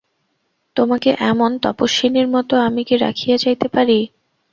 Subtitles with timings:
[0.75, 3.99] তোমাকে এমন তপস্বিনীর মতো কি আমি রাখিয়া যাইতে পারি?